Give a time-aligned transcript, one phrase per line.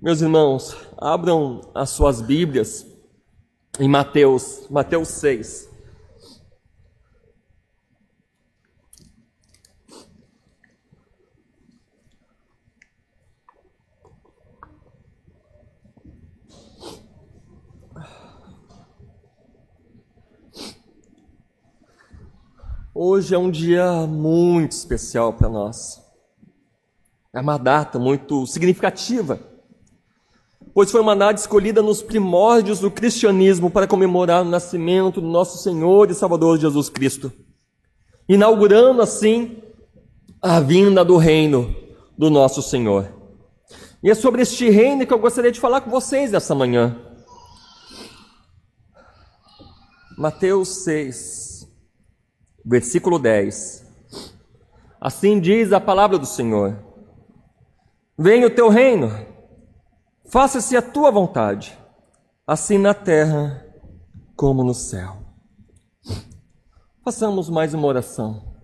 [0.00, 2.86] Meus irmãos, abram as suas Bíblias
[3.80, 5.68] em Mateus, Mateus 6.
[22.94, 26.00] Hoje é um dia muito especial para nós.
[27.32, 29.47] É uma data muito significativa
[30.78, 35.58] pois foi uma data escolhida nos primórdios do cristianismo para comemorar o nascimento do nosso
[35.58, 37.32] Senhor e Salvador Jesus Cristo,
[38.28, 39.60] inaugurando assim
[40.40, 41.74] a vinda do reino
[42.16, 43.12] do nosso Senhor.
[44.04, 46.96] E é sobre este reino que eu gostaria de falar com vocês nessa manhã.
[50.16, 51.68] Mateus 6,
[52.64, 53.84] versículo 10.
[55.00, 56.78] Assim diz a palavra do Senhor:
[58.16, 59.26] Venha o teu reino
[60.30, 61.78] Faça-se a tua vontade,
[62.46, 63.64] assim na terra
[64.36, 65.16] como no céu.
[67.02, 68.54] Façamos mais uma oração.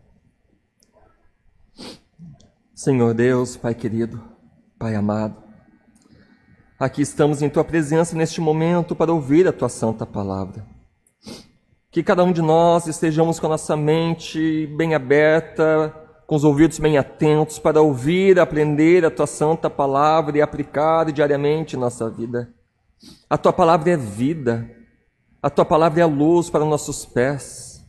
[2.75, 4.23] Senhor Deus, Pai querido,
[4.79, 5.43] Pai amado,
[6.79, 10.67] aqui estamos em Tua presença neste momento para ouvir a Tua santa palavra.
[11.91, 16.79] Que cada um de nós estejamos com a nossa mente bem aberta com os ouvidos
[16.79, 22.53] bem atentos para ouvir, aprender a tua santa palavra e aplicar diariamente em nossa vida.
[23.29, 24.71] A tua palavra é vida,
[25.43, 27.85] a tua palavra é luz para nossos pés,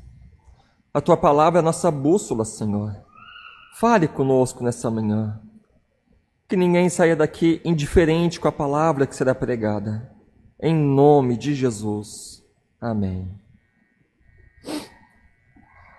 [0.93, 2.95] a tua palavra é nossa bússola, Senhor.
[3.77, 5.41] Fale conosco nessa manhã.
[6.47, 10.09] Que ninguém saia daqui indiferente com a palavra que será pregada.
[10.61, 12.43] Em nome de Jesus.
[12.79, 13.29] Amém.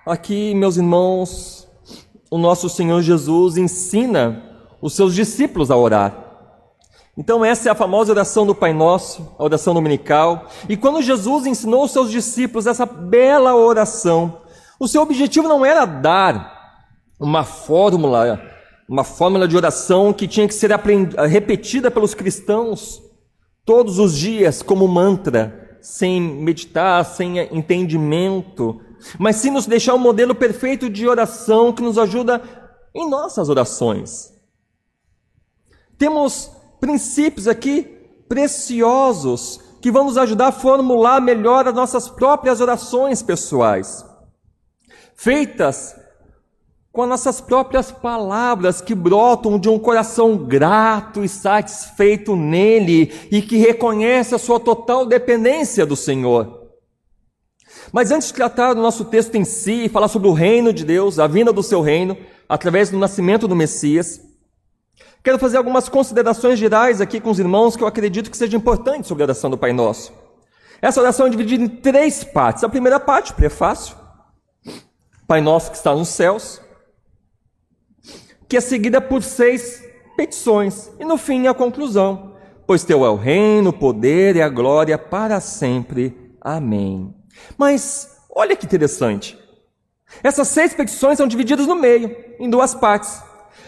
[0.07, 1.66] Aqui, meus irmãos,
[2.31, 4.43] o nosso Senhor Jesus ensina
[4.81, 6.27] os seus discípulos a orar.
[7.19, 10.49] Então, essa é a famosa oração do Pai Nosso, a oração dominical.
[10.69, 14.43] E quando Jesus ensinou os seus discípulos essa bela oração,
[14.79, 16.85] o seu objetivo não era dar
[17.19, 18.41] uma fórmula,
[18.87, 20.71] uma fórmula de oração que tinha que ser
[21.27, 23.03] repetida pelos cristãos
[23.65, 28.81] todos os dias como mantra, sem meditar, sem entendimento,
[29.19, 32.43] mas sim nos deixar um modelo perfeito de oração que nos ajuda
[32.95, 34.33] em nossas orações.
[35.99, 36.51] Temos
[36.81, 37.83] princípios aqui
[38.29, 44.05] preciosos que vão nos ajudar a formular melhor as nossas próprias orações pessoais,
[45.15, 45.95] feitas
[46.97, 53.43] com as nossas próprias palavras que brotam de um coração grato e satisfeito nele e
[53.43, 56.66] que reconhece a sua total dependência do Senhor.
[57.93, 60.85] Mas antes de tratar do nosso texto em si e falar sobre o reino de
[60.85, 62.17] Deus, a vinda do seu reino,
[62.49, 64.21] através do nascimento do Messias,
[65.23, 69.07] quero fazer algumas considerações gerais aqui com os irmãos que eu acredito que seja importante
[69.07, 70.13] sobre a oração do Pai Nosso.
[70.81, 72.63] Essa oração é dividida em três partes.
[72.63, 73.97] A primeira parte, prefácio,
[75.27, 76.61] Pai Nosso que está nos céus,
[78.49, 79.83] que é seguida por seis
[80.17, 82.35] petições, e no fim a conclusão,
[82.67, 86.35] pois teu é o reino, o poder e a glória para sempre.
[86.41, 87.13] Amém.
[87.57, 89.39] Mas olha que interessante.
[90.23, 93.23] Essas seis petições são divididas no meio, em duas partes.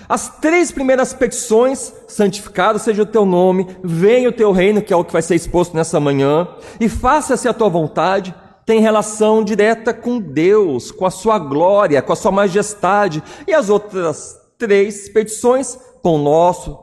[0.08, 4.96] As três primeiras petições, santificado seja o teu nome, venha o teu reino, que é
[4.96, 6.48] o que vai ser exposto nessa manhã,
[6.80, 8.34] e faça-se a tua vontade,
[8.64, 13.22] tem relação direta com Deus, com a sua glória, com a sua majestade.
[13.46, 16.78] E as outras três petições, pão nosso,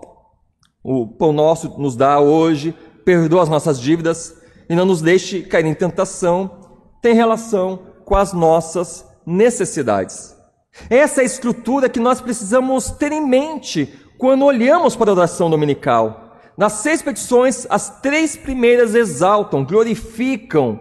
[0.83, 4.35] o pão nosso nos dá hoje, perdoa as nossas dívidas
[4.69, 6.64] e não nos deixe cair em tentação,
[7.05, 10.35] tem relação com as nossas necessidades.
[10.89, 15.47] Essa é a estrutura que nós precisamos ter em mente quando olhamos para a oração
[15.47, 16.35] dominical.
[16.57, 20.79] Nas seis petições, as três primeiras exaltam, glorificam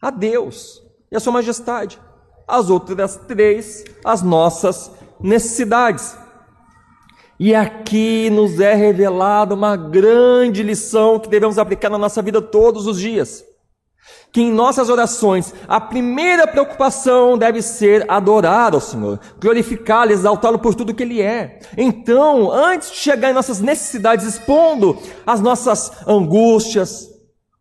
[0.00, 0.80] a Deus
[1.10, 1.98] e a Sua Majestade.
[2.46, 6.16] As outras três, as nossas necessidades.
[7.40, 12.86] E aqui nos é revelada uma grande lição que devemos aplicar na nossa vida todos
[12.86, 13.47] os dias
[14.32, 20.74] que em nossas orações a primeira preocupação deve ser adorar ao Senhor, glorificá-lo, exaltá-lo por
[20.74, 21.60] tudo que Ele é.
[21.76, 27.08] Então, antes de chegar em nossas necessidades, expondo as nossas angústias,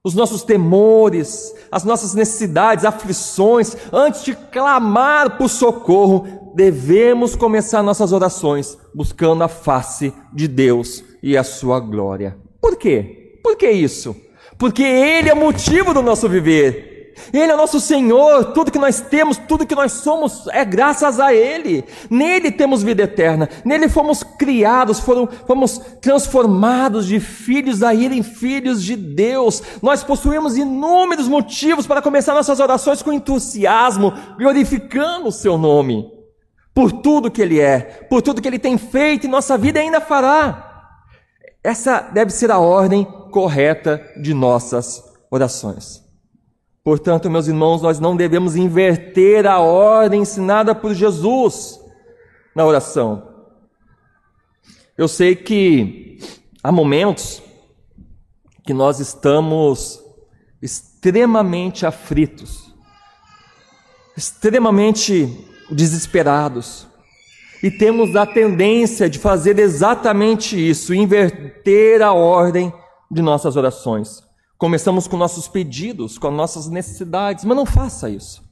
[0.04, 8.12] os nossos temores, as nossas necessidades, aflições, antes de clamar por socorro, devemos começar nossas
[8.12, 12.38] orações buscando a face de Deus e a sua glória.
[12.62, 13.40] Por quê?
[13.44, 14.16] Por que isso?
[14.58, 16.98] Porque Ele é o motivo do nosso viver.
[17.34, 21.34] Ele é nosso Senhor, tudo que nós temos, tudo que nós somos é graças a
[21.34, 21.84] Ele.
[22.10, 28.24] Nele temos vida eterna, nele fomos criados, foram, fomos transformados de filhos a Ele em
[28.24, 29.62] filhos de Deus.
[29.82, 36.10] Nós possuímos inúmeros motivos para começar nossas orações com entusiasmo, glorificando o Seu nome,
[36.74, 39.84] por tudo que Ele é, por tudo que Ele tem feito em nossa vida e
[39.84, 40.66] ainda fará.
[41.64, 43.06] Essa deve ser a ordem
[43.38, 46.04] correta de nossas orações.
[46.84, 51.80] Portanto, meus irmãos, nós não devemos inverter a ordem ensinada por Jesus
[52.56, 53.30] na oração.
[54.98, 56.18] Eu sei que
[56.64, 57.44] há momentos
[58.66, 60.02] que nós estamos
[60.60, 62.74] extremamente aflitos,
[64.18, 66.88] extremamente desesperados,
[67.62, 72.74] e temos a tendência de fazer exatamente isso, inverter a ordem
[73.10, 74.24] de nossas orações.
[74.58, 78.44] Começamos com nossos pedidos, com nossas necessidades, mas não faça isso.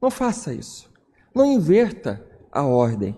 [0.00, 0.90] Não faça isso.
[1.34, 3.16] Não inverta a ordem.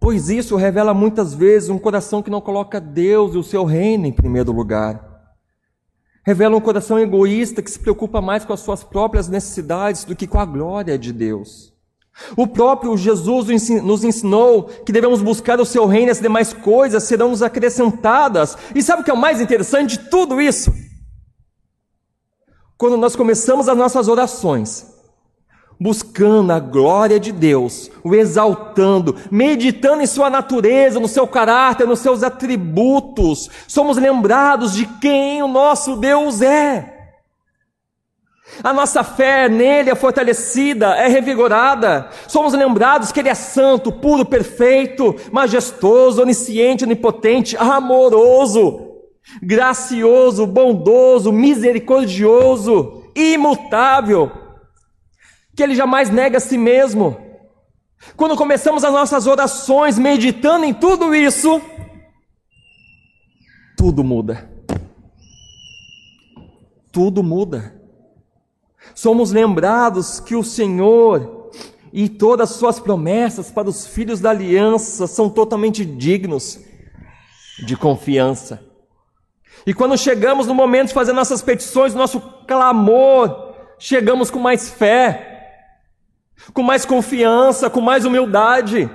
[0.00, 4.06] Pois isso revela muitas vezes um coração que não coloca Deus e o seu reino
[4.06, 5.08] em primeiro lugar.
[6.24, 10.26] Revela um coração egoísta que se preocupa mais com as suas próprias necessidades do que
[10.26, 11.72] com a glória de Deus.
[12.36, 17.04] O próprio Jesus nos ensinou que devemos buscar o seu reino e as demais coisas
[17.04, 18.56] serão nos acrescentadas.
[18.74, 20.72] E sabe o que é o mais interessante de tudo isso?
[22.76, 24.86] Quando nós começamos as nossas orações,
[25.80, 32.00] buscando a glória de Deus, o exaltando, meditando em sua natureza, no seu caráter, nos
[32.00, 36.97] seus atributos, somos lembrados de quem o nosso Deus é.
[38.62, 42.08] A nossa fé nele é fortalecida, é revigorada.
[42.26, 48.96] Somos lembrados que ele é santo, puro, perfeito, majestoso, onisciente, onipotente, amoroso,
[49.42, 54.32] gracioso, bondoso, misericordioso, imutável.
[55.54, 57.16] Que ele jamais nega a si mesmo.
[58.16, 61.60] Quando começamos as nossas orações meditando em tudo isso,
[63.76, 64.50] tudo muda.
[66.90, 67.77] Tudo muda
[68.94, 71.50] somos lembrados que o Senhor
[71.92, 76.60] e todas as suas promessas para os filhos da aliança são totalmente dignos
[77.64, 78.62] de confiança.
[79.66, 85.74] E quando chegamos no momento de fazer nossas petições, nosso clamor, chegamos com mais fé,
[86.52, 88.90] com mais confiança, com mais humildade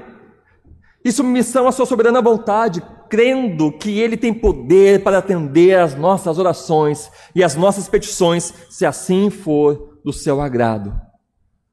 [1.03, 2.81] e submissão à sua soberana vontade,
[3.13, 8.88] crendo que Ele tem poder para atender às nossas orações e às nossas petições, se
[8.88, 11.00] assim for do seu agrado,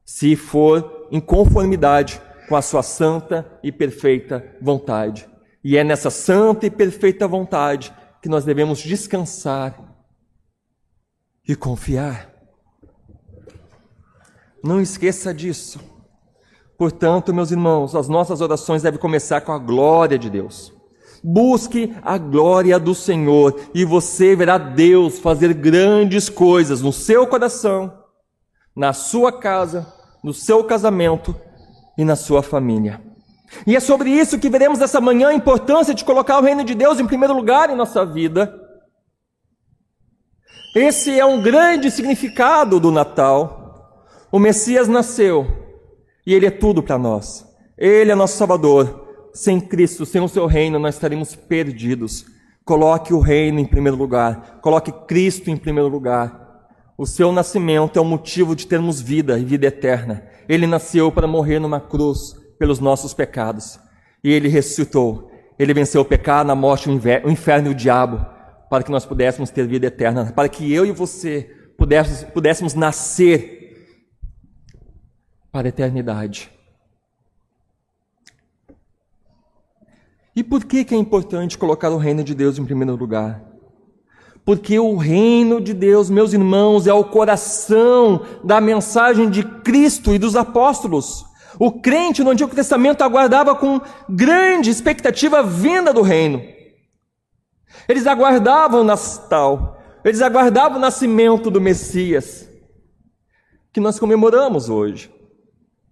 [0.04, 5.26] se for em conformidade com a sua santa e perfeita vontade.
[5.64, 7.90] E é nessa santa e perfeita vontade
[8.20, 9.80] que nós devemos descansar
[11.48, 12.34] e confiar.
[14.62, 15.80] Não esqueça disso.
[16.76, 20.78] Portanto, meus irmãos, as nossas orações devem começar com a glória de Deus.
[21.22, 27.92] Busque a glória do Senhor e você verá Deus fazer grandes coisas no seu coração,
[28.74, 29.86] na sua casa,
[30.24, 31.36] no seu casamento
[31.98, 33.02] e na sua família.
[33.66, 36.74] E é sobre isso que veremos essa manhã a importância de colocar o reino de
[36.74, 38.58] Deus em primeiro lugar em nossa vida.
[40.74, 44.06] Esse é um grande significado do Natal.
[44.30, 45.46] O Messias nasceu
[46.24, 47.44] e ele é tudo para nós.
[47.76, 49.09] Ele é nosso Salvador.
[49.32, 52.26] Sem Cristo, sem o seu reino, nós estaremos perdidos.
[52.64, 54.60] Coloque o reino em primeiro lugar.
[54.60, 56.40] Coloque Cristo em primeiro lugar.
[56.96, 60.24] O seu nascimento é o motivo de termos vida e vida eterna.
[60.48, 63.80] Ele nasceu para morrer numa cruz pelos nossos pecados.
[64.22, 65.30] E ele ressuscitou.
[65.58, 68.24] Ele venceu o pecado, a morte, o inferno e o diabo,
[68.70, 73.60] para que nós pudéssemos ter vida eterna, para que eu e você pudéssemos, pudéssemos nascer
[75.52, 76.50] para a eternidade.
[80.34, 83.42] E por que, que é importante colocar o reino de Deus em primeiro lugar?
[84.44, 90.18] Porque o reino de Deus, meus irmãos, é o coração da mensagem de Cristo e
[90.18, 91.24] dos apóstolos.
[91.58, 96.42] O crente no Antigo Testamento aguardava com grande expectativa a vinda do reino.
[97.88, 102.48] Eles aguardavam o Natal, eles aguardavam o nascimento do Messias,
[103.72, 105.12] que nós comemoramos hoje.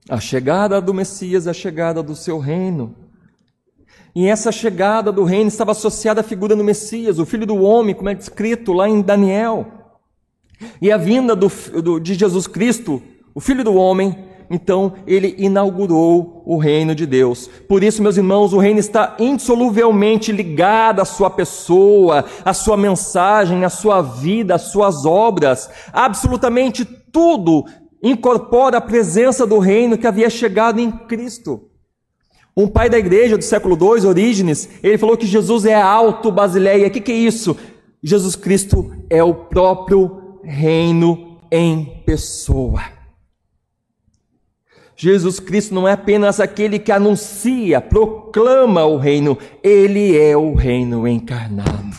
[0.09, 3.08] A chegada do Messias, a chegada do seu reino.
[4.15, 7.95] E essa chegada do reino estava associada à figura do Messias, o filho do homem,
[7.95, 9.67] como é descrito lá em Daniel.
[10.83, 11.49] E a vinda do,
[11.83, 13.03] do, de Jesus Cristo,
[13.35, 17.49] o filho do homem, então ele inaugurou o reino de Deus.
[17.69, 23.65] Por isso, meus irmãos, o reino está insoluvelmente ligado à sua pessoa, à sua mensagem,
[23.65, 25.71] à sua vida, às suas obras.
[25.93, 27.65] Absolutamente tudo
[28.03, 31.69] incorpora a presença do reino que havia chegado em Cristo.
[32.59, 36.89] Um pai da igreja do século II, Orígenes, ele falou que Jesus é alto Basileia.
[36.89, 37.57] O que, que é isso?
[38.03, 42.83] Jesus Cristo é o próprio reino em pessoa.
[44.97, 51.07] Jesus Cristo não é apenas aquele que anuncia, proclama o reino, ele é o reino
[51.07, 51.97] encarnado.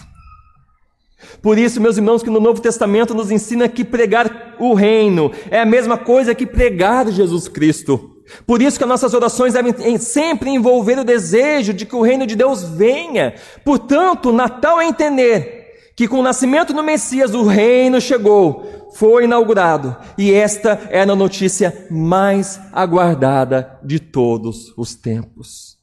[1.41, 5.61] Por isso, meus irmãos, que no Novo Testamento nos ensina que pregar o reino é
[5.61, 8.18] a mesma coisa que pregar Jesus Cristo.
[8.45, 12.27] Por isso que as nossas orações devem sempre envolver o desejo de que o reino
[12.27, 13.35] de Deus venha.
[13.63, 15.59] Portanto, Natal é entender
[15.95, 21.15] que com o nascimento do Messias o reino chegou, foi inaugurado, e esta era a
[21.15, 25.77] notícia mais aguardada de todos os tempos.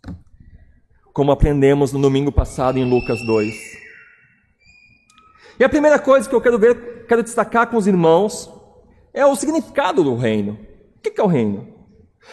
[1.13, 3.55] Como aprendemos no domingo passado em Lucas 2.
[5.61, 8.51] E a primeira coisa que eu quero ver, quero destacar com os irmãos,
[9.13, 10.59] é o significado do reino.
[10.97, 11.76] O que é o reino?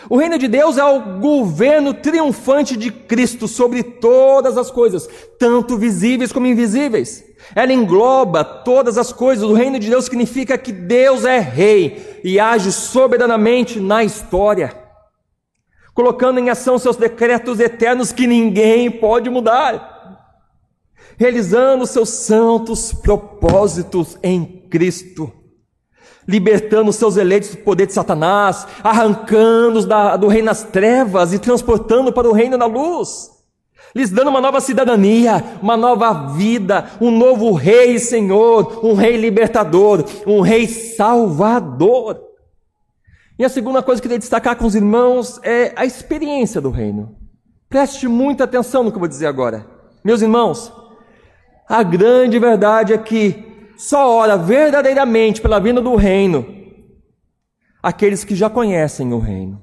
[0.10, 5.08] O reino de Deus é o governo triunfante de Cristo sobre todas as coisas,
[5.40, 7.24] tanto visíveis como invisíveis.
[7.56, 9.44] Ela engloba todas as coisas.
[9.44, 14.76] O reino de Deus significa que Deus é rei e age soberanamente na história,
[15.94, 20.42] colocando em ação seus decretos eternos que ninguém pode mudar,
[21.18, 25.43] realizando seus santos propósitos em Cristo
[26.28, 32.12] libertando os seus eleitos do poder de Satanás, arrancando-os do reino das trevas e transportando
[32.12, 33.30] para o reino da luz,
[33.96, 40.04] lhes dando uma nova cidadania, uma nova vida, um novo rei Senhor, um rei libertador,
[40.26, 42.20] um rei salvador.
[43.38, 46.70] E a segunda coisa que eu queria destacar com os irmãos é a experiência do
[46.70, 47.16] reino.
[47.70, 49.66] Preste muita atenção no que eu vou dizer agora.
[50.04, 50.72] Meus irmãos,
[51.68, 53.53] a grande verdade é que
[53.84, 56.46] só ora verdadeiramente pela vinda do reino
[57.82, 59.62] aqueles que já conhecem o reino.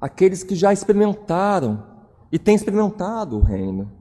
[0.00, 1.86] Aqueles que já experimentaram
[2.32, 3.92] e têm experimentado o reino.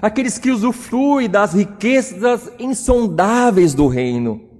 [0.00, 4.53] Aqueles que usufruem das riquezas insondáveis do reino,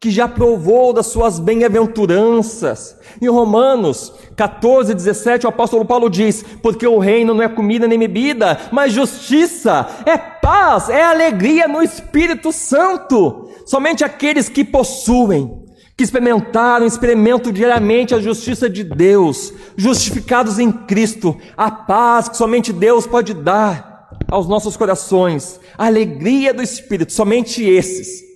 [0.00, 2.96] que já provou das suas bem-aventuranças.
[3.22, 7.98] Em Romanos 14, 17, o apóstolo Paulo diz: Porque o reino não é comida nem
[7.98, 13.48] bebida, mas justiça, é paz, é alegria no Espírito Santo.
[13.64, 15.64] Somente aqueles que possuem,
[15.96, 22.72] que experimentaram, experimentam diariamente a justiça de Deus, justificados em Cristo, a paz que somente
[22.72, 28.33] Deus pode dar aos nossos corações, a alegria do Espírito, somente esses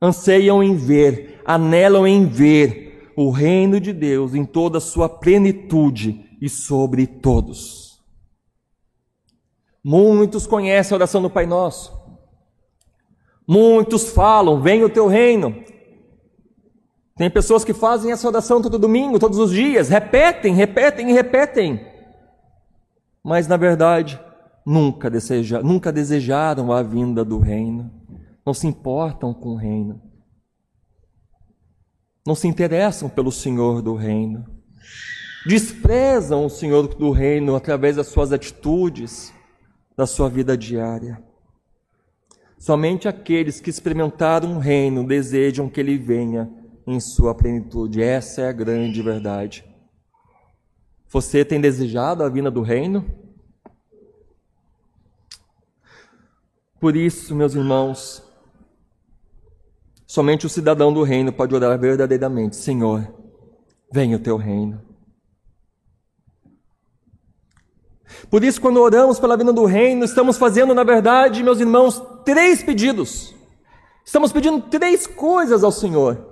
[0.00, 6.24] anseiam em ver, anelam em ver o reino de Deus em toda a sua plenitude
[6.40, 8.00] e sobre todos.
[9.84, 11.96] Muitos conhecem a oração do Pai Nosso.
[13.46, 15.64] Muitos falam: Venha o teu reino.
[17.16, 21.84] Tem pessoas que fazem essa oração todo domingo, todos os dias, repetem, repetem e repetem.
[23.24, 24.20] Mas na verdade,
[24.64, 27.97] nunca, deseja, nunca desejaram a vinda do reino.
[28.48, 30.00] Não se importam com o reino.
[32.26, 34.42] Não se interessam pelo Senhor do reino.
[35.46, 39.34] Desprezam o Senhor do reino através das suas atitudes
[39.94, 41.22] da sua vida diária.
[42.58, 46.50] Somente aqueles que experimentaram o reino desejam que ele venha
[46.86, 48.02] em sua plenitude.
[48.02, 49.62] Essa é a grande verdade.
[51.10, 53.04] Você tem desejado a vinda do reino?
[56.80, 58.26] Por isso, meus irmãos,
[60.08, 63.06] somente o cidadão do reino pode orar verdadeiramente: Senhor,
[63.92, 64.82] venha o teu reino.
[68.30, 72.62] Por isso, quando oramos pela vinda do reino, estamos fazendo, na verdade, meus irmãos, três
[72.62, 73.34] pedidos.
[74.04, 76.26] Estamos pedindo três coisas ao Senhor.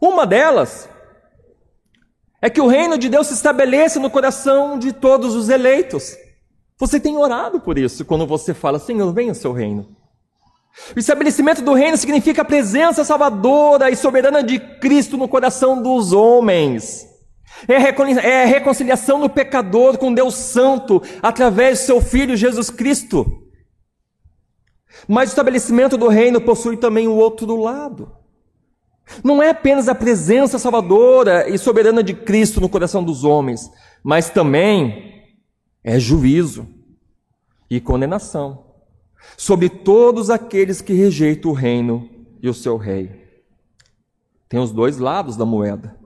[0.00, 0.88] Uma delas
[2.40, 6.16] é que o reino de Deus se estabeleça no coração de todos os eleitos.
[6.78, 9.94] Você tem orado por isso quando você fala, Senhor, venha o seu reino.
[10.94, 16.12] O estabelecimento do reino significa a presença salvadora e soberana de Cristo no coração dos
[16.12, 17.08] homens.
[17.68, 23.24] É a reconciliação do pecador com Deus Santo através do seu Filho Jesus Cristo.
[25.06, 28.12] Mas o estabelecimento do reino possui também o outro lado.
[29.22, 33.70] Não é apenas a presença salvadora e soberana de Cristo no coração dos homens,
[34.02, 35.22] mas também
[35.84, 36.66] é juízo
[37.70, 38.63] e condenação
[39.36, 42.08] sobre todos aqueles que rejeitam o reino
[42.42, 43.24] e o seu rei.
[44.48, 45.96] Tem os dois lados da moeda.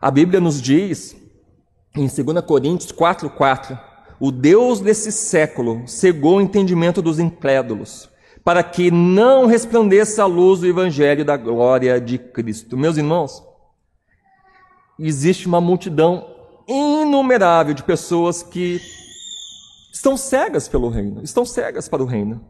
[0.00, 1.16] A Bíblia nos diz,
[1.96, 3.78] em 2 Coríntios 4,4,
[4.18, 8.08] o Deus desse século cegou o entendimento dos incrédulos,
[8.42, 12.76] para que não resplandeça a luz do Evangelho da glória de Cristo.
[12.76, 13.42] Meus irmãos,
[14.98, 16.26] existe uma multidão
[16.66, 18.80] inumerável de pessoas que
[19.94, 22.44] estão cegas pelo reino, estão cegas para o reino.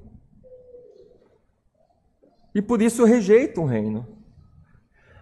[2.54, 4.06] E por isso rejeitam o reino.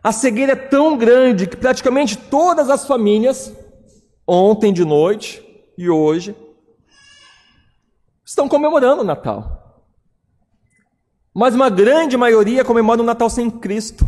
[0.01, 3.53] A cegueira é tão grande que praticamente todas as famílias,
[4.25, 5.43] ontem de noite
[5.77, 6.37] e hoje,
[8.25, 9.83] estão comemorando o Natal.
[11.35, 14.07] Mas uma grande maioria comemora o Natal sem Cristo.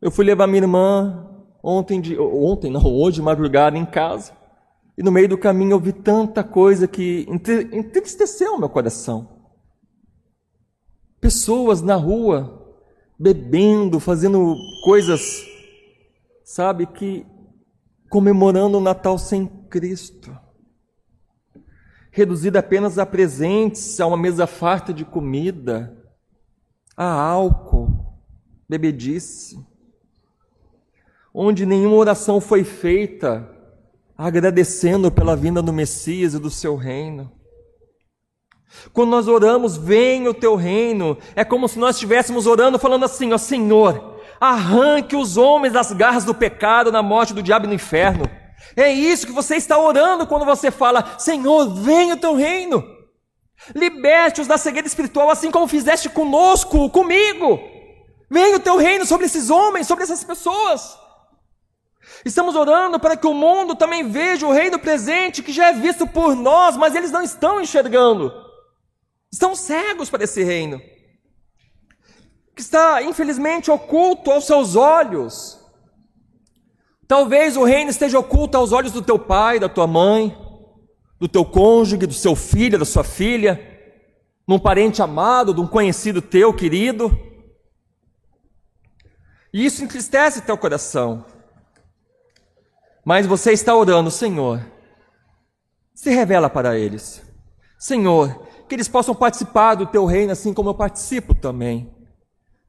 [0.00, 1.28] Eu fui levar minha irmã
[1.62, 4.39] ontem, de, ontem não, hoje madrugada em casa.
[5.00, 7.26] E no meio do caminho eu vi tanta coisa que
[7.72, 9.48] entristeceu meu coração.
[11.18, 12.76] Pessoas na rua
[13.18, 14.54] bebendo, fazendo
[14.84, 15.42] coisas,
[16.44, 17.26] sabe, que
[18.10, 20.38] comemorando o Natal sem Cristo.
[22.10, 25.96] Reduzida apenas a presentes, a uma mesa farta de comida,
[26.94, 27.88] a álcool,
[28.68, 29.56] bebedice
[31.32, 33.59] onde nenhuma oração foi feita
[34.26, 37.32] agradecendo pela vinda do Messias e do seu reino.
[38.92, 43.32] Quando nós oramos, vem o teu reino, é como se nós estivéssemos orando falando assim,
[43.32, 47.74] ó Senhor, arranque os homens das garras do pecado, na morte do diabo e no
[47.74, 48.24] inferno.
[48.76, 52.84] É isso que você está orando quando você fala, Senhor, vem o teu reino.
[53.74, 57.58] Liberte-os da cegueira espiritual, assim como fizeste conosco, comigo.
[58.30, 60.96] Vem o teu reino sobre esses homens, sobre essas pessoas.
[62.24, 66.06] Estamos orando para que o mundo também veja o reino presente que já é visto
[66.06, 68.32] por nós, mas eles não estão enxergando.
[69.32, 70.80] Estão cegos para esse reino.
[72.54, 75.58] Que está, infelizmente, oculto aos seus olhos.
[77.08, 80.36] Talvez o reino esteja oculto aos olhos do teu pai, da tua mãe,
[81.18, 83.60] do teu cônjuge, do seu filho, da sua filha,
[84.46, 87.10] num parente amado, de um conhecido teu, querido.
[89.52, 91.24] E isso entristece teu coração.
[93.10, 94.64] Mas você está orando, Senhor,
[95.92, 97.20] se revela para eles.
[97.76, 101.92] Senhor, que eles possam participar do teu reino assim como eu participo também.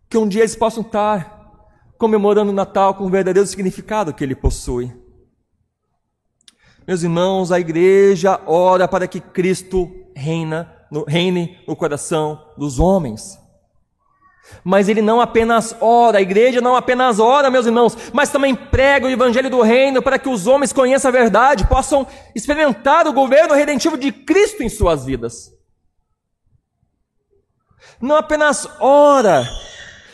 [0.09, 4.33] Que um dia eles possam estar comemorando o Natal com o verdadeiro significado que ele
[4.33, 4.91] possui.
[6.87, 10.75] Meus irmãos, a igreja ora para que Cristo reina,
[11.07, 13.39] reine no coração dos homens.
[14.63, 19.07] Mas ele não apenas ora, a igreja não apenas ora, meus irmãos, mas também prega
[19.07, 23.55] o evangelho do reino para que os homens conheçam a verdade, possam experimentar o governo
[23.55, 25.51] redentivo de Cristo em suas vidas.
[27.99, 29.47] Não apenas ora,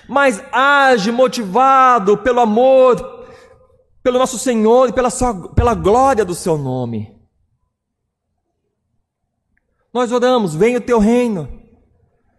[0.08, 3.26] mas age motivado pelo amor,
[4.02, 7.16] pelo nosso Senhor e pela, sua, pela glória do seu nome.
[9.94, 11.57] Nós oramos, venha o teu reino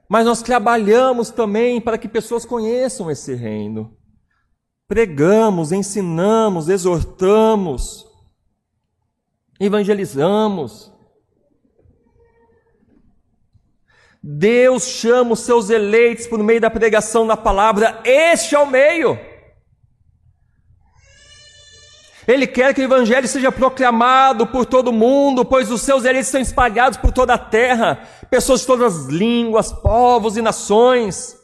[0.09, 3.95] mas nós trabalhamos também para que pessoas conheçam esse reino.
[4.87, 8.07] Pregamos, ensinamos, exortamos,
[9.61, 10.91] evangelizamos.
[14.23, 19.28] Deus chama os seus eleitos por meio da pregação da palavra, este é o meio.
[22.29, 26.43] Ele quer que o evangelho seja proclamado por todo mundo, pois os seus eleitos estão
[26.43, 31.35] espalhados por toda a terra, pessoas de todas as línguas, povos e nações.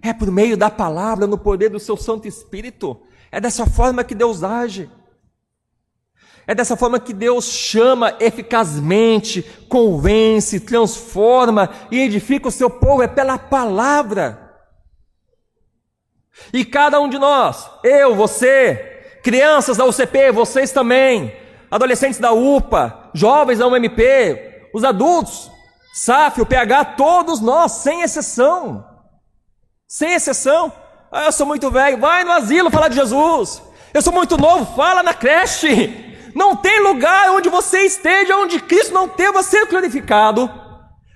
[0.00, 3.02] É por meio da palavra, no poder do seu Santo Espírito.
[3.32, 4.88] É dessa forma que Deus age.
[6.46, 13.08] É dessa forma que Deus chama eficazmente, convence, transforma e edifica o seu povo, é
[13.08, 14.56] pela palavra.
[16.52, 18.95] E cada um de nós, eu, você,
[19.26, 21.34] Crianças da UCP, vocês também.
[21.68, 24.00] Adolescentes da UPA, jovens da UMP,
[24.72, 25.50] os adultos,
[25.92, 28.86] SAF, o PH, todos nós, sem exceção.
[29.88, 30.72] Sem exceção.
[31.10, 33.60] Ah, eu sou muito velho, vai no asilo falar de Jesus.
[33.92, 36.30] Eu sou muito novo, fala na creche.
[36.32, 40.48] Não tem lugar onde você esteja, onde Cristo não teve ser glorificado.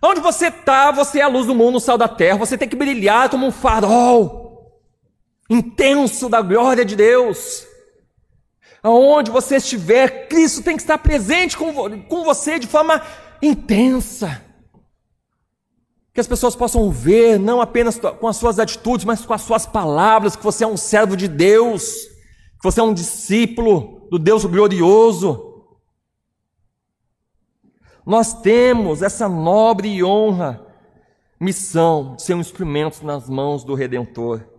[0.02, 2.38] Onde você está, você é a luz do mundo, o sal da terra.
[2.38, 4.82] Você tem que brilhar como um farol
[5.48, 7.69] intenso da glória de Deus.
[8.82, 13.02] Aonde você estiver, Cristo tem que estar presente com, com você de forma
[13.42, 14.42] intensa.
[16.12, 19.66] Que as pessoas possam ver, não apenas com as suas atitudes, mas com as suas
[19.66, 24.44] palavras, que você é um servo de Deus, que você é um discípulo do Deus
[24.44, 25.46] glorioso.
[28.04, 30.66] Nós temos essa nobre e honra
[31.38, 34.49] missão de ser um instrumento nas mãos do Redentor.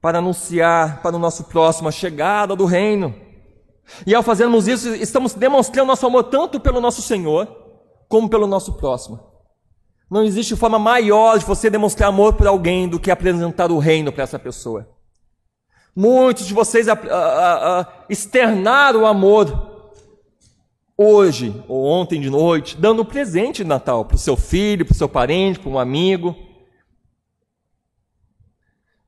[0.00, 3.14] Para anunciar para o nosso próximo a chegada do reino.
[4.06, 7.48] E ao fazermos isso, estamos demonstrando nosso amor tanto pelo nosso Senhor,
[8.08, 9.20] como pelo nosso próximo.
[10.10, 14.12] Não existe forma maior de você demonstrar amor por alguém do que apresentar o reino
[14.12, 14.88] para essa pessoa.
[15.94, 19.76] Muitos de vocês a, a, a, externaram o amor
[20.96, 24.92] hoje ou ontem de noite, dando um presente de Natal para o seu filho, para
[24.92, 26.36] o seu parente, para um amigo.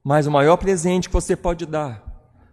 [0.09, 2.03] Mas o maior presente que você pode dar,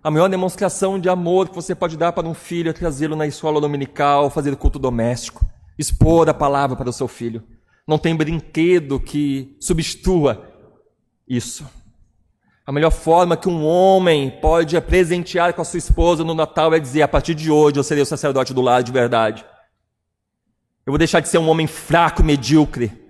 [0.03, 3.25] a maior demonstração de amor que você pode dar para um filho é trazê-lo na
[3.25, 5.47] escola dominical, fazer culto doméstico,
[5.79, 7.41] expor a palavra para o seu filho.
[7.87, 10.51] Não tem brinquedo que substitua
[11.25, 11.65] isso.
[12.67, 16.79] A melhor forma que um homem pode presentear com a sua esposa no Natal é
[16.79, 19.45] dizer: a partir de hoje eu serei o sacerdote do lar de verdade.
[20.85, 23.04] Eu vou deixar de ser um homem fraco, medíocre.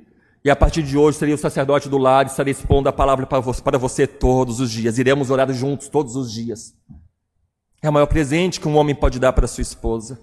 [0.46, 3.26] E a partir de hoje serei o sacerdote do lar e estarei expondo a palavra
[3.26, 5.00] para você todos os dias.
[5.00, 6.72] Iremos orar juntos todos os dias.
[7.82, 10.20] É o maior presente que um homem pode dar para sua esposa.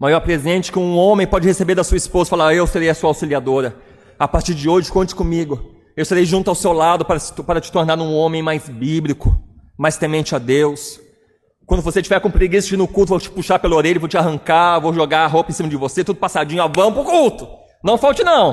[0.00, 2.94] O maior presente que um homem pode receber da sua esposa, falar: Eu serei a
[2.94, 3.76] sua auxiliadora.
[4.18, 5.72] A partir de hoje, conte comigo.
[5.96, 9.40] Eu estarei junto ao seu lado para, te tornar um homem mais bíblico,
[9.78, 11.00] mais temente a Deus.
[11.64, 14.08] Quando você tiver com preguiça de ir no culto, vou te puxar pela orelha, vou
[14.08, 17.04] te arrancar, vou jogar a roupa em cima de você, tudo passadinho, ó, vamos pro
[17.04, 17.63] culto.
[17.84, 18.52] Não falte não.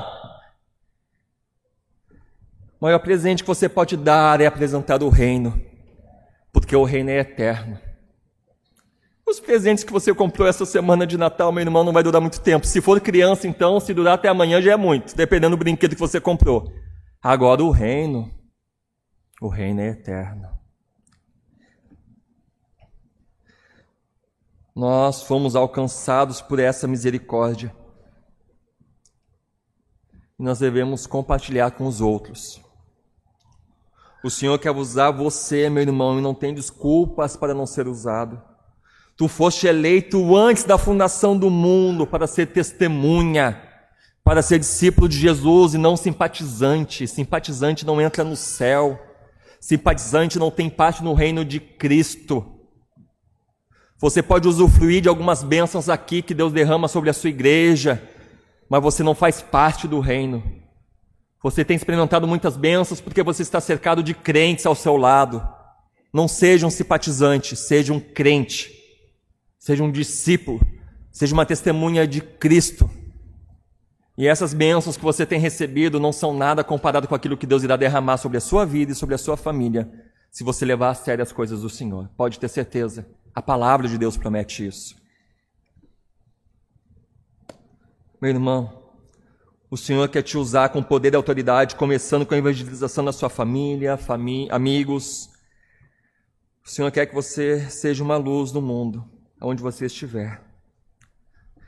[2.77, 5.57] O maior presente que você pode dar é apresentar o reino,
[6.51, 7.79] porque o reino é eterno.
[9.25, 12.41] Os presentes que você comprou essa semana de Natal, meu irmão, não vai durar muito
[12.41, 12.67] tempo.
[12.67, 16.01] Se for criança, então, se durar até amanhã já é muito, dependendo do brinquedo que
[16.01, 16.69] você comprou.
[17.21, 18.29] Agora o reino,
[19.39, 20.49] o reino é eterno.
[24.75, 27.73] Nós fomos alcançados por essa misericórdia.
[30.41, 32.59] E nós devemos compartilhar com os outros.
[34.21, 38.41] O Senhor quer usar você, meu irmão, e não tem desculpas para não ser usado.
[39.15, 43.71] Tu foste eleito antes da fundação do mundo para ser testemunha
[44.23, 47.07] para ser discípulo de Jesus e não simpatizante.
[47.07, 48.99] Simpatizante não entra no céu.
[49.59, 52.59] Simpatizante não tem parte no reino de Cristo.
[53.99, 58.01] Você pode usufruir de algumas bênçãos aqui que Deus derrama sobre a sua igreja,
[58.71, 60.41] mas você não faz parte do reino.
[61.43, 65.45] Você tem experimentado muitas bênçãos porque você está cercado de crentes ao seu lado.
[66.13, 68.71] Não seja um simpatizante, seja um crente,
[69.59, 70.61] seja um discípulo,
[71.11, 72.89] seja uma testemunha de Cristo.
[74.17, 77.63] E essas bênçãos que você tem recebido não são nada comparado com aquilo que Deus
[77.63, 79.91] irá derramar sobre a sua vida e sobre a sua família,
[80.31, 82.09] se você levar a sério as coisas do Senhor.
[82.15, 83.05] Pode ter certeza,
[83.35, 85.00] a palavra de Deus promete isso.
[88.21, 88.71] Meu irmão,
[89.67, 93.29] o Senhor quer te usar com poder e autoridade, começando com a evangelização da sua
[93.29, 95.27] família, famí amigos.
[96.63, 99.03] O Senhor quer que você seja uma luz no mundo,
[99.41, 100.39] onde você estiver.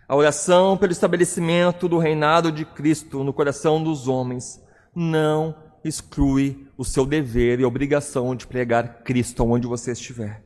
[0.08, 4.62] A oração pelo estabelecimento do reinado de Cristo no coração dos homens
[4.96, 10.46] não exclui o seu dever e obrigação de pregar Cristo onde você estiver.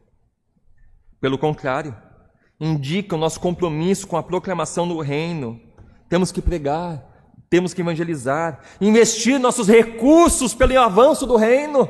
[1.19, 1.93] Pelo contrário,
[2.57, 5.66] indica o nosso compromisso com a proclamação do reino.
[6.09, 7.03] Temos que pregar,
[7.49, 11.87] temos que evangelizar, investir nossos recursos pelo avanço do reino.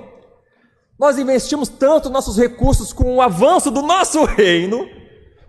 [0.99, 4.87] Nós investimos tanto nossos recursos com o avanço do nosso reino,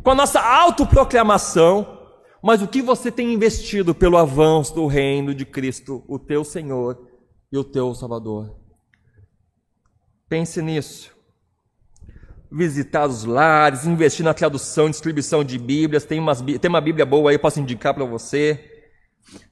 [0.02, 1.98] com a nossa autoproclamação,
[2.42, 7.06] mas o que você tem investido pelo avanço do reino de Cristo, o teu Senhor
[7.50, 8.56] e o teu Salvador?
[10.28, 11.17] Pense nisso.
[12.50, 16.04] Visitar os lares, investir na tradução distribuição de Bíblias.
[16.04, 18.58] Tem, umas, tem uma Bíblia boa aí, posso indicar para você.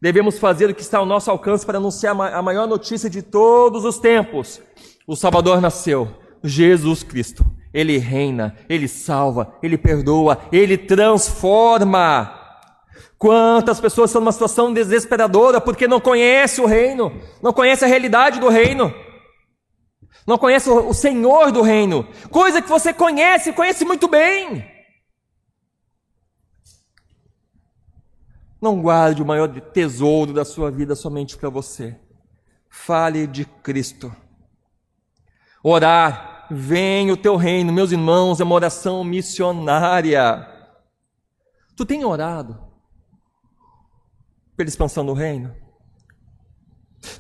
[0.01, 3.85] Devemos fazer o que está ao nosso alcance para anunciar a maior notícia de todos
[3.85, 4.61] os tempos.
[5.07, 6.09] O Salvador nasceu,
[6.43, 7.45] Jesus Cristo.
[7.73, 12.33] Ele reina, ele salva, ele perdoa, ele transforma.
[13.19, 18.41] Quantas pessoas estão numa situação desesperadora porque não conhecem o reino, não conhecem a realidade
[18.41, 18.93] do reino,
[20.27, 24.71] não conhecem o Senhor do reino, coisa que você conhece, conhece muito bem.
[28.61, 31.99] Não guarde o maior tesouro da sua vida somente para você.
[32.69, 34.15] Fale de Cristo.
[35.63, 40.49] Orar, vem o teu reino, meus irmãos, é uma oração missionária.
[41.77, 42.67] Tu tem orado?
[44.57, 45.55] pela expansão do reino?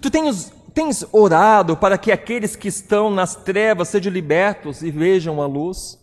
[0.00, 5.40] Tu tens, tens orado para que aqueles que estão nas trevas sejam libertos e vejam
[5.40, 5.98] a luz?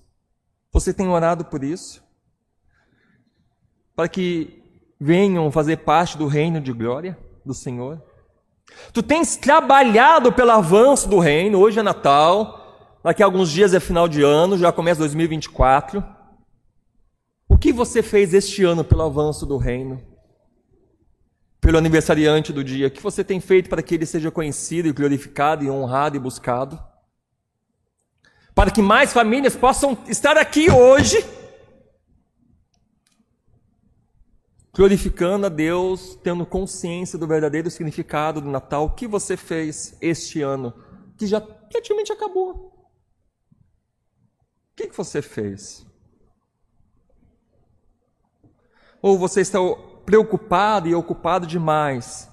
[0.72, 2.04] Você tem orado por isso?
[3.96, 4.64] Para que
[5.00, 8.02] venham fazer parte do reino de glória do Senhor?
[8.92, 11.60] Tu tens trabalhado pelo avanço do reino.
[11.60, 16.04] Hoje é Natal, daqui a alguns dias é final de ano, já começa 2024.
[17.48, 20.13] O que você fez este ano pelo avanço do reino?
[21.64, 22.88] Pelo aniversariante do dia?
[22.88, 26.20] O que você tem feito para que ele seja conhecido e glorificado e honrado e
[26.20, 26.78] buscado?
[28.54, 31.24] Para que mais famílias possam estar aqui hoje
[34.74, 40.42] glorificando a Deus, tendo consciência do verdadeiro significado do Natal, o que você fez este
[40.42, 40.74] ano,
[41.18, 42.90] que já praticamente acabou.
[44.74, 45.86] O que, que você fez?
[49.02, 49.60] Ou você está
[50.06, 52.30] preocupado e ocupado demais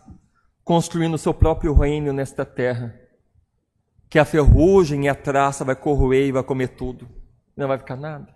[0.64, 2.94] construindo o seu próprio reino nesta terra,
[4.09, 7.09] que a ferrugem e a traça vai corroer e vai comer tudo,
[7.56, 8.33] não vai ficar nada?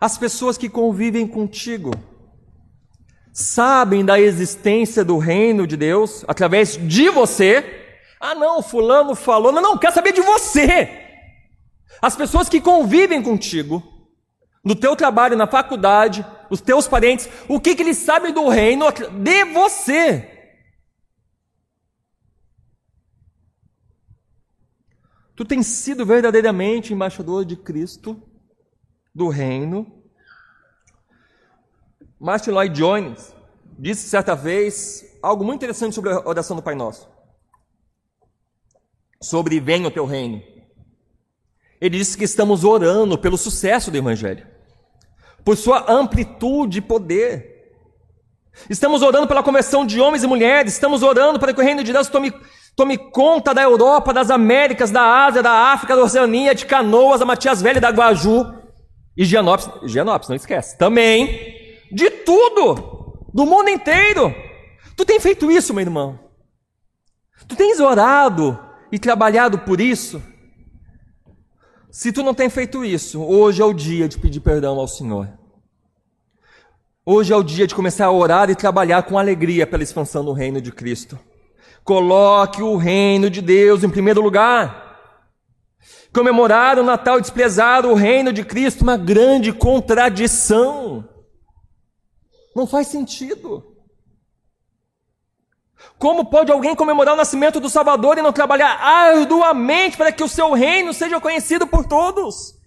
[0.00, 1.92] As pessoas que convivem contigo
[3.32, 7.64] sabem da existência do reino de Deus através de você.
[8.20, 9.52] Ah, não, Fulano falou.
[9.52, 10.88] Não, não, quer saber de você.
[12.02, 13.82] As pessoas que convivem contigo,
[14.64, 18.86] no teu trabalho, na faculdade, os teus parentes, o que, que eles sabem do reino
[18.90, 20.38] de você?
[25.38, 28.20] Tu tens sido verdadeiramente embaixador de Cristo
[29.14, 30.02] do reino.
[32.18, 33.32] Martin Lloyd Jones
[33.78, 37.08] disse certa vez algo muito interessante sobre a oração do Pai Nosso.
[39.22, 40.42] Sobre venha o teu reino.
[41.80, 44.44] Ele disse que estamos orando pelo sucesso do Evangelho,
[45.48, 47.72] por sua amplitude e poder.
[48.68, 51.90] Estamos orando pela conversão de homens e mulheres, estamos orando para que o reino de
[51.90, 52.34] Deus tome,
[52.76, 57.24] tome conta da Europa, das Américas, da Ásia, da África, da Oceania, de Canoas, da
[57.24, 58.44] Matias Velha, da Guaju,
[59.16, 60.76] e Gianópolis, Gianópolis, não esquece.
[60.76, 64.34] Também de tudo, do mundo inteiro.
[64.98, 66.20] Tu tem feito isso, meu irmão?
[67.48, 68.58] Tu tens orado
[68.92, 70.22] e trabalhado por isso?
[71.90, 75.37] Se tu não tem feito isso, hoje é o dia de pedir perdão ao Senhor.
[77.10, 80.34] Hoje é o dia de começar a orar e trabalhar com alegria pela expansão do
[80.34, 81.18] reino de Cristo.
[81.82, 84.86] Coloque o reino de Deus em primeiro lugar
[86.12, 91.08] comemorar o Natal e desprezar o reino de Cristo, uma grande contradição.
[92.54, 93.74] Não faz sentido.
[95.98, 100.28] Como pode alguém comemorar o nascimento do Salvador e não trabalhar arduamente para que o
[100.28, 102.57] seu reino seja conhecido por todos?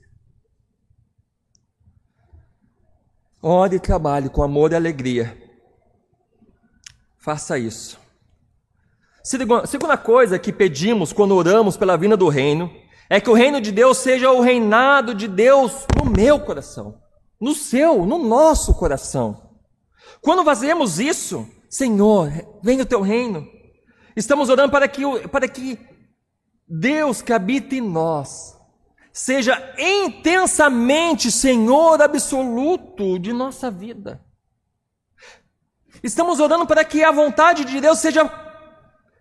[3.41, 5.35] Ore e trabalhe com amor e alegria.
[7.17, 7.99] Faça isso.
[9.23, 12.71] Segunda coisa que pedimos quando oramos pela vinda do reino
[13.09, 16.99] é que o reino de Deus seja o reinado de Deus no meu coração,
[17.39, 19.51] no seu, no nosso coração.
[20.21, 22.31] Quando fazemos isso, Senhor,
[22.63, 23.47] venha o teu reino.
[24.15, 25.79] Estamos orando para que, para que
[26.67, 28.55] Deus que habita em nós
[29.11, 34.23] seja intensamente Senhor absoluto de nossa vida.
[36.03, 38.29] Estamos orando para que a vontade de Deus seja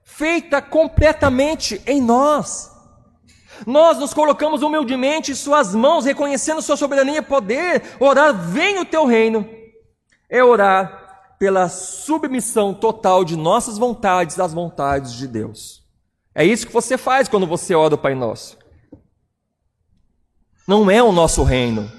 [0.05, 2.71] feita completamente em nós.
[3.67, 7.83] Nós nos colocamos humildemente em Suas mãos, reconhecendo Sua soberania e poder.
[7.99, 9.49] Orar, vem o Teu reino.
[10.29, 15.83] É orar pela submissão total de nossas vontades às vontades de Deus.
[16.35, 18.60] É isso que você faz quando você ora o Pai Nosso.
[20.71, 21.91] Não é o nosso reino.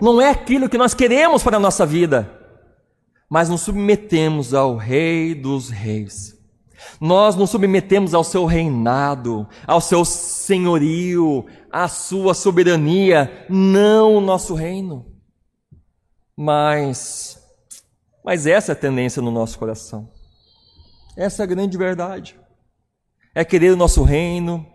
[0.00, 2.26] Não é aquilo que nós queremos para a nossa vida.
[3.28, 6.38] Mas nos submetemos ao Rei dos Reis
[7.00, 14.54] nós nos submetemos ao seu reinado, ao seu senhorio, à sua soberania, não o nosso
[14.54, 15.06] reino.
[16.36, 17.38] Mas,
[18.24, 20.08] mas essa é a tendência no nosso coração.
[21.16, 22.38] Essa é a grande verdade.
[23.34, 24.66] É querer o nosso reino,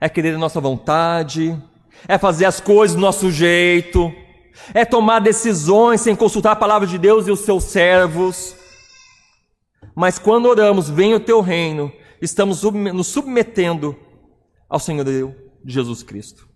[0.00, 1.58] é querer a nossa vontade,
[2.08, 4.12] é fazer as coisas do nosso jeito,
[4.74, 8.54] é tomar decisões sem consultar a palavra de Deus e os seus servos.
[9.94, 13.96] Mas quando oramos, vem o teu reino, estamos nos submetendo
[14.68, 15.06] ao Senhor
[15.64, 16.48] Jesus Cristo.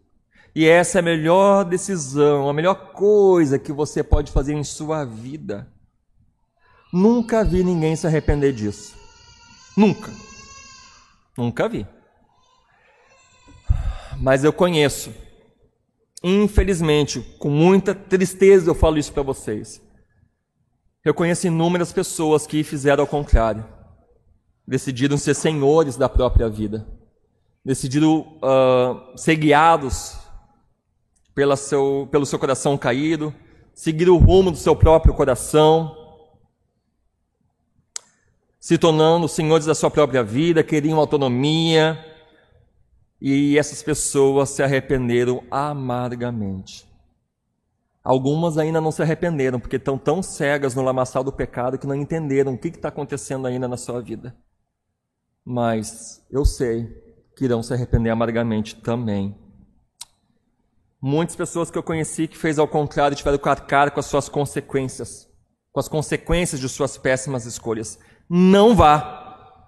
[0.55, 5.05] E essa é a melhor decisão, a melhor coisa que você pode fazer em sua
[5.05, 5.73] vida.
[6.93, 8.97] Nunca vi ninguém se arrepender disso.
[9.77, 10.11] Nunca.
[11.39, 11.87] Nunca vi.
[14.19, 15.15] Mas eu conheço.
[16.23, 19.83] Infelizmente, com muita tristeza eu falo isso para vocês.
[21.05, 23.65] Eu conheço inúmeras pessoas que fizeram ao contrário
[24.71, 26.87] decidiram ser senhores da própria vida,
[27.65, 30.17] decidiram uh, ser guiados
[31.35, 33.35] pela seu, pelo seu coração caído,
[33.75, 35.97] seguir o rumo do seu próprio coração.
[38.61, 41.99] se tornando senhores da sua própria vida, queriam autonomia,
[43.21, 46.89] e essas pessoas se arrependeram amargamente.
[48.03, 51.95] Algumas ainda não se arrependeram, porque estão tão cegas no lamaçal do pecado que não
[51.95, 54.35] entenderam o que está acontecendo ainda na sua vida.
[55.45, 56.87] Mas eu sei
[57.37, 59.37] que irão se arrepender amargamente também.
[61.01, 64.29] Muitas pessoas que eu conheci que fez ao contrário tiveram que arcar com as suas
[64.29, 65.29] consequências,
[65.73, 67.99] com as consequências de suas péssimas escolhas.
[68.29, 69.67] Não vá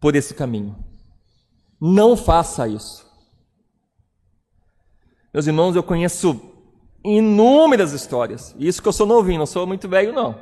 [0.00, 0.91] por esse caminho.
[1.84, 3.04] Não faça isso.
[5.34, 6.40] Meus irmãos, eu conheço
[7.04, 8.54] inúmeras histórias.
[8.56, 10.38] Isso que eu sou novinho, não sou muito velho, não.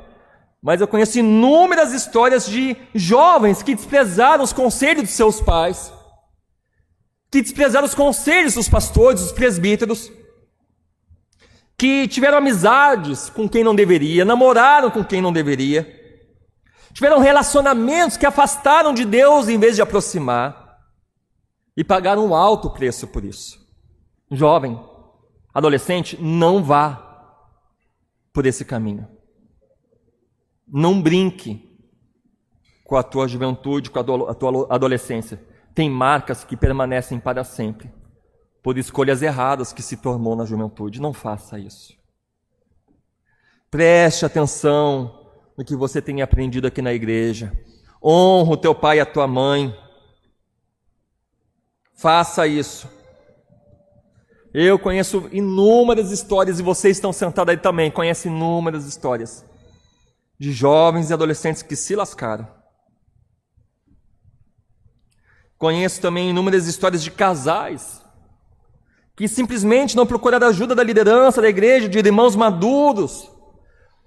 [0.61, 5.91] Mas eu conheço inúmeras histórias de jovens que desprezaram os conselhos dos seus pais,
[7.31, 10.11] que desprezaram os conselhos dos pastores, dos presbíteros,
[11.75, 15.91] que tiveram amizades com quem não deveria, namoraram com quem não deveria,
[16.93, 20.60] tiveram relacionamentos que afastaram de Deus em vez de aproximar
[21.81, 23.59] e pagaram um alto preço por isso.
[24.29, 24.79] Jovem,
[25.51, 27.49] adolescente, não vá
[28.31, 29.07] por esse caminho.
[30.67, 31.75] Não brinque
[32.83, 34.03] com a tua juventude, com a
[34.35, 35.43] tua adolescência.
[35.73, 37.91] Tem marcas que permanecem para sempre,
[38.61, 41.01] por escolhas erradas que se tornou na juventude.
[41.01, 41.97] Não faça isso.
[43.71, 47.51] Preste atenção no que você tem aprendido aqui na igreja.
[48.03, 49.75] Honra o teu pai e a tua mãe.
[52.01, 52.89] Faça isso.
[54.51, 59.45] Eu conheço inúmeras histórias e vocês estão sentados aí também, conhecem inúmeras histórias
[60.39, 62.47] de jovens e adolescentes que se lascaram.
[65.59, 68.01] Conheço também inúmeras histórias de casais
[69.15, 73.29] que simplesmente não procuraram ajuda da liderança da igreja, de irmãos maduros,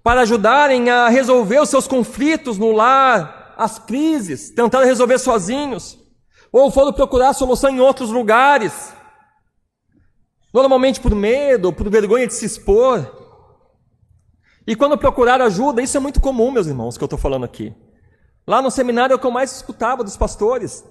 [0.02, 6.03] para ajudarem a resolver os seus conflitos no lar, as crises, tentaram resolver sozinhos
[6.56, 8.94] ou foram procurar solução em outros lugares,
[10.52, 13.04] normalmente por medo, por vergonha de se expor.
[14.64, 17.74] E quando procuraram ajuda, isso é muito comum, meus irmãos, que eu estou falando aqui.
[18.46, 20.84] Lá no seminário é o que eu mais escutava dos pastores.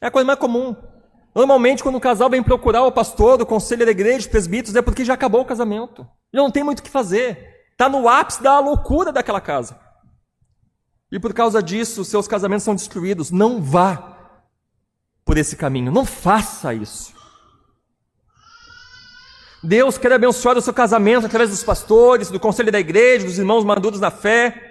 [0.00, 0.74] É a coisa mais comum.
[1.34, 4.80] Normalmente, quando um casal vem procurar o pastor, o conselho da igreja, os presbíteros, é
[4.80, 6.08] porque já acabou o casamento.
[6.32, 7.66] Já não tem muito o que fazer.
[7.72, 9.78] Está no ápice da loucura daquela casa.
[11.10, 13.30] E por causa disso, seus casamentos são destruídos.
[13.30, 14.16] Não vá
[15.24, 15.90] por esse caminho.
[15.90, 17.12] Não faça isso.
[19.62, 23.64] Deus quer abençoar o seu casamento através dos pastores, do conselho da igreja, dos irmãos
[23.64, 24.70] maduros na fé.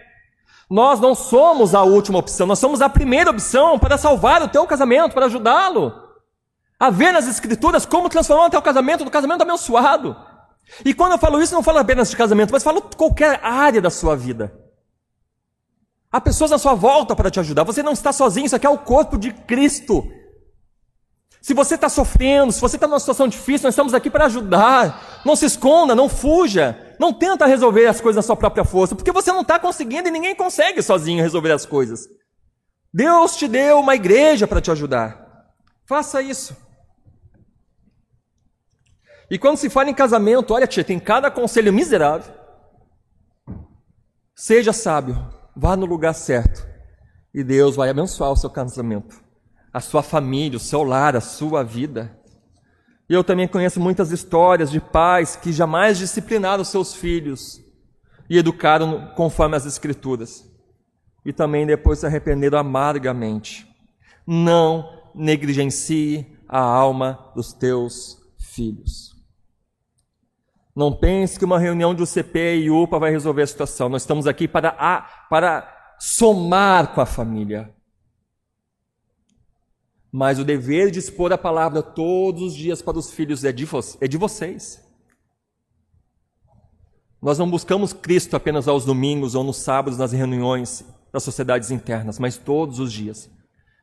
[0.69, 4.65] Nós não somos a última opção, nós somos a primeira opção para salvar o teu
[4.65, 5.93] casamento, para ajudá-lo.
[6.80, 10.15] A ver nas escrituras como transformar o teu casamento no casamento abençoado.
[10.86, 13.89] E quando eu falo isso, não falo apenas de casamento, mas falo qualquer área da
[13.89, 14.68] sua vida.
[16.11, 17.63] Há pessoas à sua volta para te ajudar.
[17.63, 20.03] Você não está sozinho, isso aqui é o corpo de Cristo.
[21.41, 25.21] Se você está sofrendo, se você está numa situação difícil, nós estamos aqui para ajudar.
[25.23, 26.95] Não se esconda, não fuja.
[26.99, 30.11] Não tenta resolver as coisas na sua própria força, porque você não está conseguindo e
[30.11, 32.07] ninguém consegue sozinho resolver as coisas.
[32.93, 35.45] Deus te deu uma igreja para te ajudar.
[35.87, 36.57] Faça isso.
[39.31, 42.33] E quando se fala em casamento, olha, tia, tem cada conselho miserável.
[44.35, 45.38] Seja sábio.
[45.61, 46.65] Vá no lugar certo
[47.33, 49.21] e Deus vai abençoar o seu casamento,
[49.73, 52.17] a sua família, o seu lar, a sua vida.
[53.09, 57.61] E eu também conheço muitas histórias de pais que jamais disciplinaram seus filhos
[58.29, 60.49] e educaram conforme as Escrituras.
[61.25, 63.67] E também depois se arrependeram amargamente.
[64.25, 69.08] Não negligencie a alma dos teus filhos.
[70.79, 73.89] Não pense que uma reunião de UCP e UPA vai resolver a situação.
[73.89, 77.75] Nós estamos aqui para, a, para somar com a família.
[80.09, 83.67] Mas o dever de expor a palavra todos os dias para os filhos é de,
[83.99, 84.81] é de vocês.
[87.21, 92.17] Nós não buscamos Cristo apenas aos domingos ou nos sábados nas reuniões das sociedades internas,
[92.17, 93.29] mas todos os dias.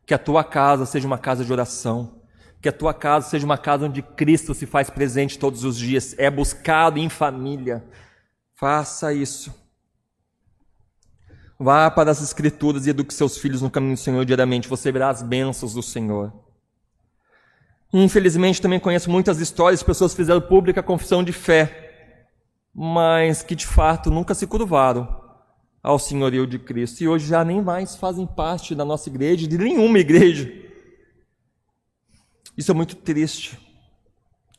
[0.06, 2.15] Que a tua casa seja uma casa de oração,
[2.66, 6.16] que a tua casa seja uma casa onde Cristo se faz presente todos os dias,
[6.18, 7.85] é buscado em família.
[8.57, 9.55] Faça isso.
[11.57, 15.11] Vá para as Escrituras e eduque seus filhos no caminho do Senhor diariamente, você verá
[15.11, 16.33] as bênçãos do Senhor.
[17.92, 22.33] Infelizmente, também conheço muitas histórias de pessoas que fizeram pública confissão de fé,
[22.75, 25.23] mas que de fato nunca se curvaram
[25.81, 29.56] ao senhorio de Cristo e hoje já nem mais fazem parte da nossa igreja, de
[29.56, 30.65] nenhuma igreja.
[32.57, 33.59] Isso é muito triste.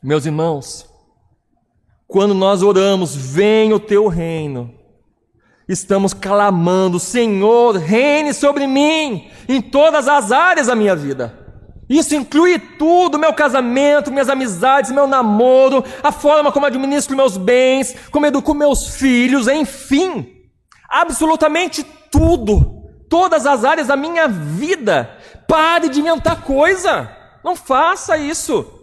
[0.03, 0.87] Meus irmãos,
[2.07, 4.73] quando nós oramos, vem o teu reino,
[5.67, 11.47] estamos clamando: Senhor, reine sobre mim em todas as áreas da minha vida.
[11.89, 17.95] Isso inclui tudo: meu casamento, minhas amizades, meu namoro, a forma como administro meus bens,
[18.11, 20.27] como educo meus filhos, enfim,
[20.89, 25.09] absolutamente tudo, todas as áreas da minha vida.
[25.47, 27.09] Pare de inventar coisa,
[27.43, 28.73] não faça isso.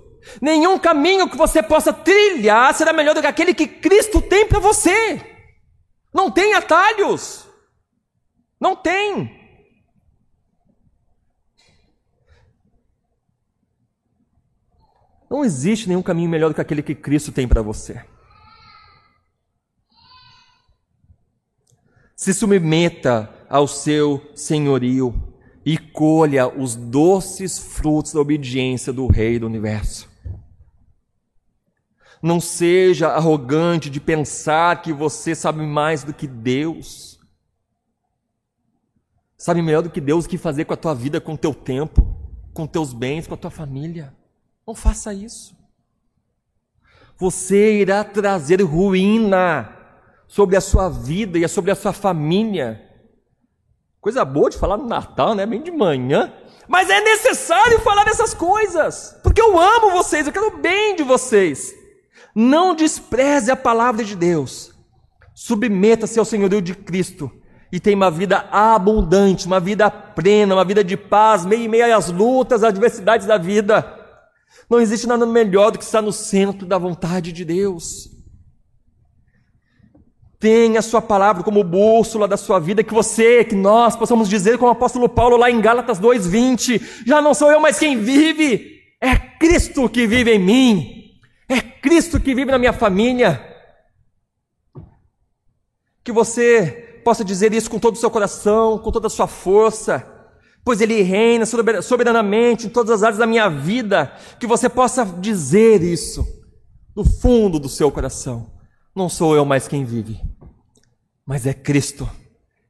[0.40, 4.58] Nenhum caminho que você possa trilhar será melhor do que aquele que Cristo tem para
[4.58, 5.20] você.
[6.12, 7.46] Não tem atalhos,
[8.60, 9.42] não tem.
[15.28, 18.04] Não existe nenhum caminho melhor do que aquele que Cristo tem para você.
[22.14, 25.33] Se submeta ao seu senhorio
[25.64, 30.08] e colha os doces frutos da obediência do Rei do universo.
[32.22, 37.18] Não seja arrogante de pensar que você sabe mais do que Deus.
[39.36, 41.52] Sabe melhor do que Deus o que fazer com a tua vida, com o teu
[41.52, 42.16] tempo,
[42.54, 44.14] com teus bens, com a tua família.
[44.66, 45.54] Não faça isso.
[47.18, 49.76] Você irá trazer ruína
[50.26, 52.83] sobre a sua vida e sobre a sua família.
[54.04, 55.46] Coisa boa de falar no Natal, né?
[55.46, 56.30] Bem de manhã.
[56.68, 61.02] Mas é necessário falar dessas coisas, porque eu amo vocês, eu quero o bem de
[61.02, 61.74] vocês.
[62.34, 64.74] Não despreze a palavra de Deus.
[65.34, 67.32] Submeta-se ao senhorio de Cristo
[67.72, 71.96] e tenha uma vida abundante, uma vida plena, uma vida de paz, meio e meio
[71.96, 73.90] às lutas, às adversidades da vida.
[74.68, 78.13] Não existe nada melhor do que estar no centro da vontade de Deus.
[80.44, 84.58] Tenha a sua palavra como bússola da sua vida, que você, que nós possamos dizer
[84.58, 88.82] como o apóstolo Paulo lá em Gálatas 2:20, já não sou eu mais quem vive,
[89.00, 91.04] é Cristo que vive em mim.
[91.48, 93.42] É Cristo que vive na minha família.
[96.04, 100.10] Que você possa dizer isso com todo o seu coração, com toda a sua força
[100.62, 101.46] pois Ele reina
[101.82, 106.22] soberanamente em todas as áreas da minha vida, que você possa dizer isso
[106.94, 108.54] do fundo do seu coração.
[108.96, 110.20] Não sou eu mais quem vive,
[111.26, 112.08] mas é Cristo,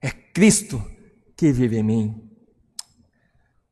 [0.00, 0.82] é Cristo
[1.36, 2.30] que vive em mim.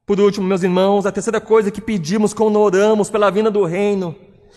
[0.04, 4.16] Por último, meus irmãos, a terceira coisa que pedimos quando oramos pela vinda do reino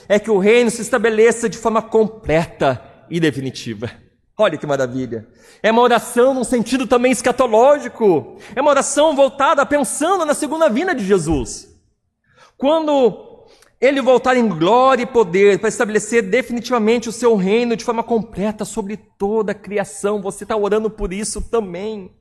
[0.10, 3.92] é que o reino se estabeleça de forma completa e definitiva.
[4.38, 5.28] Olha que maravilha.
[5.64, 8.38] É uma oração num sentido também escatológico.
[8.54, 11.70] É uma oração voltada pensando na segunda vinda de Jesus.
[12.58, 13.35] Quando
[13.80, 18.64] ele voltar em glória e poder para estabelecer definitivamente o seu reino de forma completa
[18.64, 22.12] sobre toda a criação, você está orando por isso também.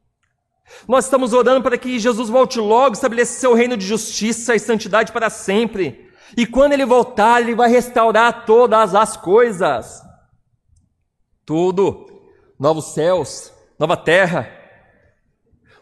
[0.89, 5.13] Nós estamos orando para que Jesus volte logo, estabeleça seu reino de justiça e santidade
[5.13, 6.11] para sempre.
[6.37, 10.03] E quando ele voltar, ele vai restaurar todas as coisas.
[11.45, 12.07] Tudo.
[12.59, 14.49] Novos céus, nova terra,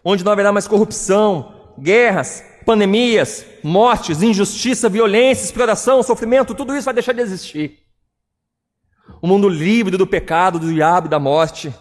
[0.02, 6.94] onde não haverá mais corrupção, guerras, pandemias, mortes, injustiça, violência, exploração, sofrimento, tudo isso vai
[6.94, 7.78] deixar de existir.
[9.22, 11.74] Um mundo livre do pecado, do diabo e da morte.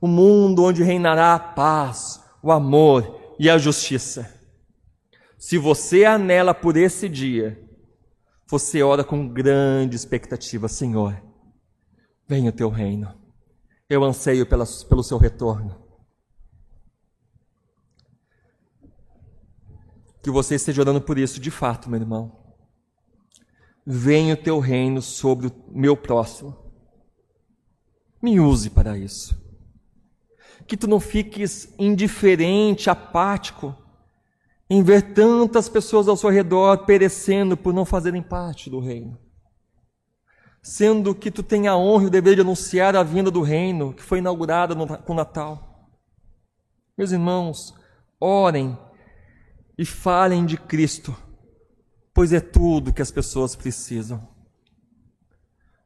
[0.00, 4.32] Um mundo onde reinará a paz, o amor e a justiça.
[5.38, 7.60] Se você anela por esse dia,
[8.48, 11.16] você ora com grande expectativa, Senhor
[12.32, 13.14] Venha o teu reino.
[13.90, 15.81] Eu anseio pela, pelo seu retorno.
[20.22, 22.40] Que você esteja orando por isso de fato, meu irmão.
[23.84, 26.56] Venha o teu reino sobre o meu próximo.
[28.22, 29.36] Me use para isso.
[30.66, 33.76] Que tu não fiques indiferente, apático,
[34.70, 39.18] em ver tantas pessoas ao seu redor perecendo por não fazerem parte do reino
[40.62, 43.92] sendo que tu tem a honra e o dever de anunciar a vinda do reino
[43.92, 45.90] que foi inaugurada com o Natal.
[46.96, 47.74] Meus irmãos,
[48.20, 48.78] orem
[49.82, 51.12] e falem de Cristo,
[52.14, 54.28] pois é tudo que as pessoas precisam.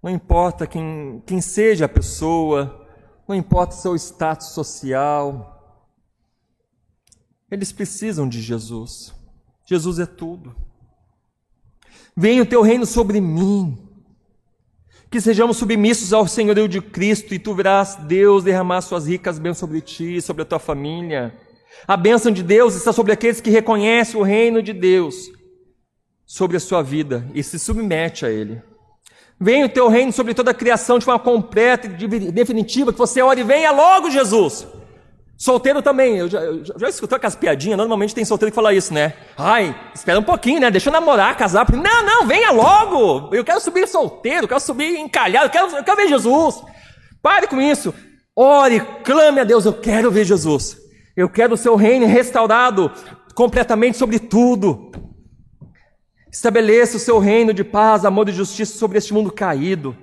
[0.03, 2.87] Não importa quem, quem seja a pessoa,
[3.27, 5.83] não importa seu status social,
[7.51, 9.15] eles precisam de Jesus.
[9.65, 10.55] Jesus é tudo.
[12.15, 13.83] Venha o teu reino sobre mim
[15.11, 19.59] que sejamos submissos ao senhorio de Cristo e tu verás Deus derramar suas ricas bênçãos
[19.59, 21.46] sobre ti sobre a tua família.
[21.87, 25.31] A bênção de Deus está sobre aqueles que reconhecem o reino de Deus
[26.25, 28.63] sobre a sua vida e se submete a ele.
[29.39, 33.21] Venha o teu reino sobre toda a criação de forma completa e definitiva, que você
[33.21, 34.67] ore e venha logo, Jesus.
[35.37, 38.95] Solteiro também, eu já, eu já escutei aquelas piadinhas, normalmente tem solteiro que fala isso,
[38.95, 39.13] né?
[39.37, 40.71] Ai, espera um pouquinho, né?
[40.71, 41.71] Deixa eu namorar, casar.
[41.71, 43.35] Não, não, venha logo!
[43.35, 46.63] Eu quero subir solteiro, eu quero subir encalhado, eu quero, eu quero ver Jesus.
[47.21, 47.93] Pare com isso.
[48.35, 50.79] Ore, clame a Deus, eu quero ver Jesus.
[51.17, 52.93] Eu quero o seu reino restaurado
[53.35, 54.91] completamente sobre tudo.
[56.31, 59.97] Estabeleça o seu reino de paz, amor e justiça sobre este mundo caído.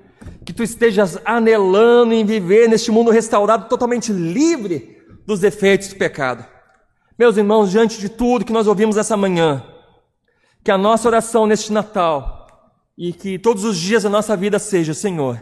[0.44, 6.44] Que tu estejas anelando em viver neste mundo restaurado, totalmente livre dos efeitos do pecado.
[7.16, 9.64] Meus irmãos, diante de tudo que nós ouvimos essa manhã,
[10.64, 12.44] que a nossa oração neste Natal
[12.98, 15.40] e que todos os dias da nossa vida seja: Senhor,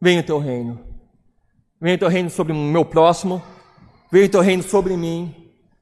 [0.00, 0.80] venha o teu reino.
[1.80, 3.42] Venha o teu reino sobre o meu próximo,
[4.14, 5.34] venha o teu reino sobre mim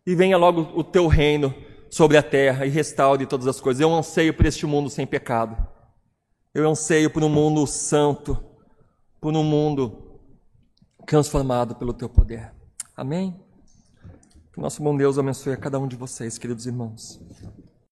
[0.06, 1.54] e venha logo o teu reino
[1.90, 3.78] sobre a terra e restaure todas as coisas.
[3.78, 5.54] Eu anseio por este mundo sem pecado.
[6.54, 8.42] Eu anseio por um mundo santo,
[9.20, 10.18] por um mundo
[11.06, 12.50] transformado pelo teu poder.
[12.96, 13.38] Amém?
[14.50, 17.20] Que nosso bom Deus abençoe a cada um de vocês, queridos irmãos.